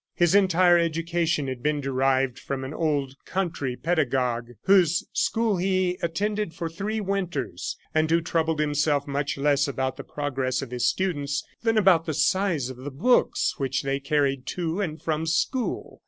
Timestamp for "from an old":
2.39-3.13